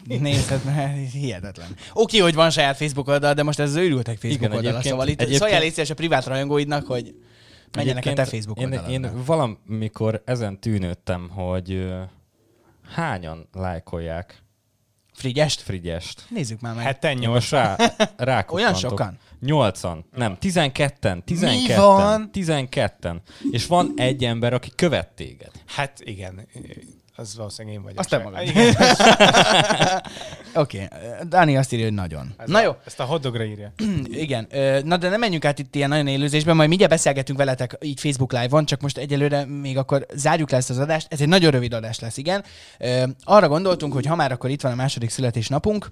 Nézd, 0.07 0.65
mert 0.65 1.11
hihetetlen. 1.11 1.69
Oké, 1.93 2.19
hogy 2.19 2.35
van 2.35 2.51
saját 2.51 2.77
Facebook 2.77 3.09
oldal, 3.09 3.35
de 3.35 3.43
most 3.43 3.59
ez 3.59 3.69
az 3.71 3.77
őrültek 3.77 4.19
Facebook 4.19 4.43
Igen, 4.43 4.57
oldala, 4.57 4.83
szóval 4.83 5.09
itt 5.09 5.21
egyébként- 5.21 5.91
a 5.91 5.95
privát 5.95 6.27
rajongóidnak, 6.27 6.87
hogy 6.87 7.15
menjenek 7.77 8.07
a 8.07 8.13
te 8.13 8.25
Facebook 8.25 8.59
én, 8.59 8.65
oldaladra. 8.65 8.93
én 8.93 9.25
valamikor 9.25 10.23
ezen 10.25 10.61
tűnődtem, 10.61 11.29
hogy 11.29 11.93
hányan 12.95 13.49
lájkolják 13.53 14.43
Frigyest? 15.15 15.61
Frigyest. 15.61 16.25
Nézzük 16.29 16.61
már 16.61 16.75
meg. 16.75 16.85
Heten 16.85 17.17
nyolc. 17.17 17.51
rá, 17.51 17.77
rá 18.17 18.45
Olyan 18.49 18.75
sokan? 18.75 19.19
Nyolcan. 19.41 20.05
Nem, 20.17 20.39
tizenketten. 20.39 21.25
Tizenketten. 21.25 21.77
van? 21.85 22.31
Tizenketten. 22.31 23.23
És 23.51 23.67
van 23.67 23.93
egy 23.97 24.25
ember, 24.25 24.53
aki 24.53 24.71
követ 24.75 25.09
téged. 25.09 25.51
Hát 25.67 26.01
igen, 26.01 26.49
az 27.17 27.37
valószínűleg 27.37 27.77
én 27.77 27.83
vagyok. 27.83 27.99
Azt 27.99 28.09
te 28.09 28.19
magad. 28.19 28.41
Oké, 30.63 30.85
okay. 30.85 30.99
Dani 31.29 31.57
azt 31.57 31.73
írja, 31.73 31.85
hogy 31.85 31.95
nagyon. 31.95 32.35
ez 32.39 32.49
Na 32.49 32.59
a, 32.59 32.63
jó, 32.63 32.77
Ezt 32.85 33.01
a 33.01 33.05
hotdogra 33.05 33.45
írja. 33.45 33.73
igen. 34.25 34.47
Na 34.85 34.97
de 34.97 35.09
nem 35.09 35.21
menjünk 35.21 35.45
át 35.45 35.59
itt 35.59 35.75
ilyen 35.75 35.89
nagyon 35.89 36.07
élőzésben, 36.07 36.57
majd 36.57 36.69
mindjárt 36.69 36.93
beszélgetünk 36.93 37.39
veletek 37.39 37.77
így 37.81 38.01
Facebook 38.01 38.33
Live-on, 38.33 38.65
csak 38.65 38.81
most 38.81 38.99
egyelőre 38.99 39.45
még 39.45 39.79
akkor 39.79 40.07
zárjuk 40.15 40.51
le 40.51 40.57
ezt 40.57 40.71
az 40.71 40.79
adást. 40.79 41.07
Ez 41.11 41.21
egy 41.21 41.29
nagyon 41.29 41.51
rövid 41.51 41.73
adás 41.73 41.99
lesz, 41.99 42.17
igen. 42.17 42.45
Arra 43.25 43.49
gondoltunk, 43.49 43.93
hogy 43.93 44.07
ha 44.07 44.15
már 44.15 44.33
akkor 44.33 44.51
itt 44.51 44.61
van 44.61 44.73
a 44.73 44.75
második 44.75 45.11
születésnapunk, 45.11 45.91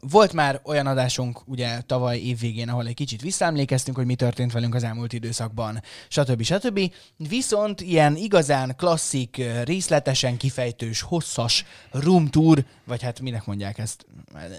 volt 0.00 0.32
már 0.32 0.60
olyan 0.64 0.86
adásunk 0.86 1.48
ugye 1.48 1.80
tavaly 1.80 2.18
évvégén, 2.18 2.68
ahol 2.68 2.86
egy 2.86 2.94
kicsit 2.94 3.20
visszaemlékeztünk, 3.20 3.96
hogy 3.96 4.06
mi 4.06 4.14
történt 4.14 4.52
velünk 4.52 4.74
az 4.74 4.84
elmúlt 4.84 5.12
időszakban, 5.12 5.82
stb. 6.08 6.42
stb. 6.42 6.92
Viszont 7.16 7.80
ilyen 7.80 8.16
igazán 8.16 8.74
klasszik, 8.76 9.42
részletesen 9.64 10.36
kifejtős, 10.36 11.00
hosszas 11.00 11.64
room 11.90 12.28
tour, 12.28 12.64
vagy 12.84 13.02
hát 13.02 13.20
minek 13.20 13.44
mondják 13.44 13.78
ezt? 13.78 14.06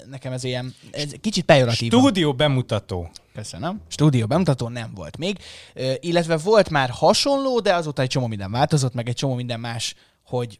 Nekem 0.10 0.32
ez 0.34 0.44
ilyen, 0.44 0.76
ez 0.92 1.12
kicsit 1.22 1.46
pejoratív. 1.46 1.92
Stúdió 1.92 2.34
bemutató. 2.34 3.12
Köszönöm. 3.34 3.82
Stúdió 3.88 4.26
bemutató 4.26 4.68
nem 4.68 4.92
volt 4.96 5.18
még, 5.18 5.38
illetve 6.00 6.38
volt 6.38 6.70
már 6.70 6.90
hasonló, 6.90 7.60
de 7.60 7.76
azóta 7.76 8.02
egy 8.02 8.10
csomó 8.10 8.28
minden 8.28 8.52
változott, 8.52 8.94
meg 8.94 9.08
egy 9.10 9.16
csomó 9.16 9.34
minden 9.34 9.60
más, 9.60 9.96
hogy 10.26 10.60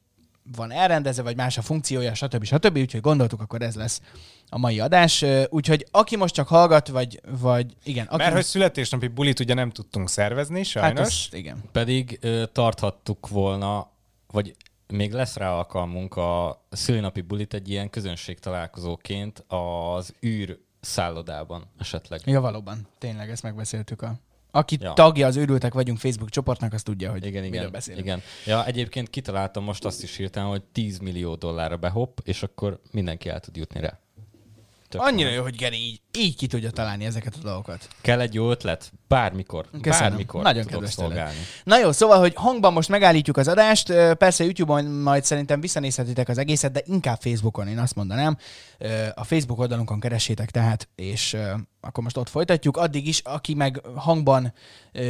van 0.56 0.72
elrendezve, 0.72 1.24
vagy 1.24 1.36
más 1.36 1.58
a 1.58 1.62
funkciója, 1.62 2.14
stb. 2.14 2.44
stb. 2.44 2.78
Úgyhogy 2.78 3.02
gondoltuk, 3.02 3.42
akkor 3.42 3.62
ez 3.62 3.76
lesz 3.76 4.02
a 4.50 4.58
mai 4.58 4.80
adás. 4.80 5.26
Úgyhogy 5.50 5.88
aki 5.92 6.16
most 6.16 6.34
csak 6.34 6.48
hallgat, 6.48 6.88
vagy, 6.88 7.22
vagy 7.40 7.76
igen, 7.84 8.06
aki 8.06 8.18
Mert 8.18 8.28
hogy 8.28 8.38
most, 8.38 8.48
születésnapi 8.48 9.08
bulit 9.08 9.40
ugye 9.40 9.54
nem 9.54 9.70
tudtunk 9.70 10.10
szervezni, 10.10 10.58
hát 10.58 10.66
sajnos. 10.66 11.00
az, 11.00 11.38
igen. 11.38 11.64
Pedig 11.72 12.18
ö, 12.22 12.44
tarthattuk 12.52 13.28
volna, 13.28 13.92
vagy 14.28 14.56
még 14.88 15.12
lesz 15.12 15.36
rá 15.36 15.52
alkalmunk 15.52 16.16
a 16.16 16.62
szülinapi 16.70 17.22
bulit 17.22 17.54
egy 17.54 17.70
ilyen 17.70 17.90
közönség 17.90 18.40
találkozóként 18.40 19.44
az 19.48 20.14
űr 20.26 20.60
szállodában 20.80 21.64
esetleg. 21.80 22.22
Ja, 22.26 22.42
valóban. 22.42 22.88
Tényleg, 22.98 23.30
ezt 23.30 23.44
megbeszéltük. 23.44 24.02
A... 24.02 24.16
Aki 24.56 24.78
ja. 24.80 24.88
Ja. 24.88 24.94
tagja 24.94 25.28
az 25.28 25.36
őrültek 25.36 25.74
vagyunk 25.74 25.98
Facebook 25.98 26.30
csoportnak, 26.30 26.74
az 26.74 26.84
tudja, 26.84 27.12
hogy 27.12 27.26
Igen, 27.26 27.44
igen, 27.44 27.72
beszélünk. 27.72 28.04
igen. 28.06 28.22
Ja, 28.46 28.66
egyébként 28.66 29.10
kitaláltam 29.10 29.64
most 29.64 29.86
azt 29.86 30.04
is 30.04 30.16
hirtelen, 30.16 30.50
hogy 30.50 30.64
10 30.64 30.98
millió 30.98 31.36
dollárra 31.36 31.78
behopp, 31.78 32.18
és 32.24 32.44
akkor 32.44 32.80
mindenki 32.92 33.30
el 33.30 33.40
tud 33.40 33.56
jutni 33.56 33.80
rá. 33.80 34.00
Tök 34.94 35.02
Annyira 35.02 35.30
jó. 35.30 35.42
hogy 35.42 35.56
Geri 35.56 35.78
így, 35.78 36.02
így 36.12 36.36
ki 36.36 36.48
tudja 36.48 36.70
találni 36.70 37.06
ezeket 37.06 37.36
a 37.36 37.44
dolgokat. 37.44 37.88
Kell 38.02 38.20
egy 38.20 38.34
jó 38.34 38.50
ötlet? 38.50 38.92
Bármikor. 39.08 39.66
Köszönöm. 39.82 40.10
Bármikor 40.10 40.44
Nagyon 40.44 40.66
kedves 40.66 40.94
szolgálni. 40.94 41.38
Na 41.64 41.80
jó, 41.80 41.92
szóval, 41.92 42.20
hogy 42.20 42.34
hangban 42.36 42.74
most 42.74 42.90
megállítjuk 42.90 43.38
az 43.38 43.48
adást, 43.48 43.94
persze 44.18 44.44
YouTube-on 44.44 44.86
majd 44.86 45.24
szerintem 45.24 45.62
visszanézhetitek 45.62 46.30
az 46.30 46.38
egészet, 46.38 46.72
de 46.72 46.82
inkább 46.86 47.22
Facebookon, 47.22 47.68
én 47.68 47.80
azt 47.80 47.96
mondanám. 47.96 48.38
A 49.14 49.24
Facebook 49.24 49.60
oldalunkon 49.60 50.00
keressétek 50.00 50.52
tehát, 50.52 50.90
és 50.96 51.38
akkor 51.82 52.04
most 52.04 52.18
ott 52.18 52.30
folytatjuk. 52.30 52.78
Addig 52.78 53.08
is, 53.08 53.20
aki 53.24 53.54
meg 53.54 53.82
hangban 53.96 54.54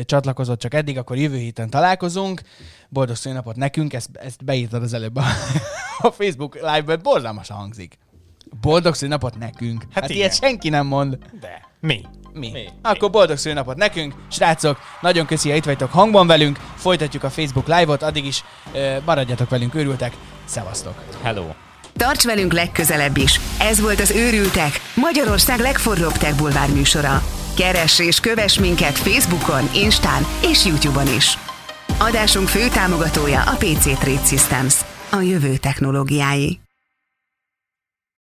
csatlakozott 0.06 0.60
csak 0.60 0.74
eddig, 0.74 0.98
akkor 0.98 1.18
jövő 1.18 1.38
héten 1.38 1.70
találkozunk. 1.70 2.42
Boldog 2.90 3.16
szülinapot 3.16 3.56
nekünk, 3.56 3.94
ezt, 3.94 4.10
ezt 4.14 4.46
beírtad 4.46 4.84
az 4.84 4.94
előbb 4.94 5.16
a, 5.16 5.24
a 6.08 6.12
Facebook 6.12 6.56
live-ben, 6.56 7.00
borzalmasan 7.04 7.58
hangzik. 7.58 7.98
Boldog 8.62 8.96
szülinapot 8.96 9.38
nekünk. 9.38 9.82
Hát, 9.82 9.94
hát 9.94 10.04
igen. 10.04 10.18
ilyet 10.18 10.36
senki 10.36 10.70
nem 10.70 10.86
mond. 10.86 11.18
De. 11.40 11.62
Mi? 11.80 12.02
Mi? 12.34 12.50
Mi? 12.52 12.70
Akkor 12.82 13.10
boldog 13.10 13.38
szülinapot 13.38 13.78
nekünk. 13.78 14.14
Srácok, 14.32 14.78
nagyon 15.02 15.26
köszi, 15.26 15.50
ha 15.50 15.56
itt 15.56 15.66
vagytok 15.66 15.92
hangban 15.92 16.28
velünk. 16.28 16.60
Folytatjuk 16.76 17.24
a 17.24 17.30
Facebook 17.30 17.68
live-ot, 17.68 18.02
addig 18.04 18.26
is 18.26 18.44
ö, 18.74 18.98
maradjatok 19.06 19.50
velünk, 19.50 19.76
őrültek. 19.76 20.14
Szevasztok! 20.46 20.94
Hello! 21.22 21.46
Tarts 21.98 22.24
velünk 22.24 22.54
legközelebb 22.54 23.18
is. 23.18 23.40
Ez 23.60 23.82
volt 23.82 24.00
az 24.00 24.12
Őrültek, 24.12 24.72
Magyarország 24.96 25.60
legforróbb 25.60 26.12
tech 26.12 26.38
bulvár 26.38 26.70
műsora. 26.70 27.22
Keress 27.58 28.00
és 28.00 28.20
kövess 28.20 28.60
minket 28.60 28.98
Facebookon, 28.98 29.70
Instán 29.74 30.26
és 30.42 30.66
YouTube-on 30.66 31.08
is. 31.08 31.38
Adásunk 32.00 32.48
fő 32.48 32.68
támogatója 32.68 33.42
a 33.42 33.56
PC 33.56 33.84
Trade 34.00 34.26
Systems, 34.26 34.76
a 35.12 35.20
jövő 35.20 35.58
technológiái. 35.58 36.63